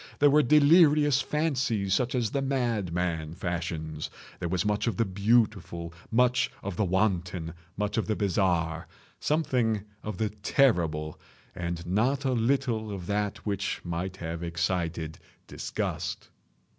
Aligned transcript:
There 0.17 0.31
were 0.31 0.41
delirious 0.41 1.21
fancies 1.21 1.93
such 1.93 2.15
as 2.15 2.31
the 2.31 2.41
madman 2.41 3.35
fashions. 3.35 4.09
There 4.39 4.49
was 4.49 4.65
much 4.65 4.87
of 4.87 4.97
the 4.97 5.05
beautiful, 5.05 5.93
much 6.09 6.49
of 6.63 6.75
the 6.75 6.83
wanton, 6.83 7.53
much 7.77 7.97
of 7.99 8.07
the 8.07 8.15
bizarre, 8.15 8.87
something 9.19 9.83
of 10.01 10.17
the 10.17 10.29
terrible, 10.31 11.19
and 11.53 11.85
not 11.85 12.25
a 12.25 12.31
little 12.33 12.91
of 12.91 13.05
that 13.05 13.45
which 13.45 13.79
might 13.83 14.17
have 14.17 14.41
excited 14.41 15.19
disgust. 15.45 16.29